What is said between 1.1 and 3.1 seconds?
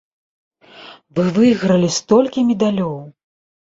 Вы выйгралі столькі медалёў!